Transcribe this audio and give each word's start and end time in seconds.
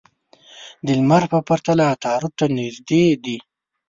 د 0.85 0.87
لمر 0.99 1.23
په 1.31 1.39
پرتله 1.47 1.83
عطارد 1.93 2.31
ته 2.39 2.45
نژدې 2.57 3.03
دي. 3.23 3.37